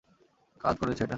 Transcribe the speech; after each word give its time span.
কাজ 0.61 0.75
করেছে 0.77 1.01
এটা। 1.01 1.09